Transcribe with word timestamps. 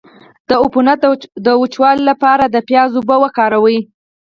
د 0.49 0.51
عفونت 0.63 1.01
د 1.45 1.47
وچولو 1.61 2.03
لپاره 2.09 2.43
د 2.47 2.57
پیاز 2.67 2.91
اوبه 2.97 3.15
وکاروئ 3.23 3.79